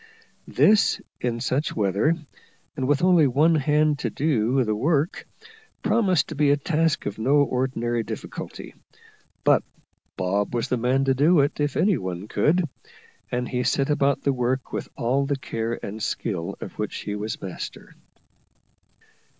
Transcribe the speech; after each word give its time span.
This, 0.47 0.99
in 1.19 1.39
such 1.41 1.75
weather, 1.75 2.15
and 2.75 2.87
with 2.87 3.03
only 3.03 3.27
one 3.27 3.53
hand 3.53 3.99
to 3.99 4.09
do 4.09 4.63
the 4.63 4.75
work, 4.75 5.27
promised 5.83 6.29
to 6.29 6.35
be 6.35 6.49
a 6.49 6.57
task 6.57 7.05
of 7.05 7.19
no 7.19 7.43
ordinary 7.43 8.01
difficulty; 8.01 8.73
but 9.43 9.61
Bob 10.17 10.55
was 10.55 10.69
the 10.69 10.77
man 10.77 11.05
to 11.05 11.13
do 11.13 11.41
it 11.41 11.59
if 11.59 11.77
any 11.77 11.99
one 11.99 12.27
could, 12.27 12.67
and 13.31 13.47
he 13.47 13.61
set 13.61 13.91
about 13.91 14.23
the 14.23 14.33
work 14.33 14.73
with 14.73 14.89
all 14.97 15.27
the 15.27 15.37
care 15.37 15.79
and 15.85 16.01
skill 16.01 16.55
of 16.59 16.79
which 16.79 16.95
he 17.01 17.13
was 17.15 17.39
master. 17.39 17.93